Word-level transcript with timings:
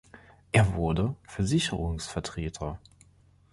Er 0.51 0.73
wurde 0.73 1.15
Versicherungsvertreter. 1.27 2.79